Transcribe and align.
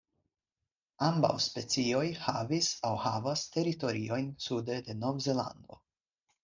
Ambaŭ 1.07 1.29
specioj 1.45 2.01
havis 2.29 2.71
aŭ 2.93 2.97
havas 3.07 3.47
teritoriojn 3.59 4.35
sude 4.49 4.81
de 4.91 4.99
Novzelando. 5.05 5.85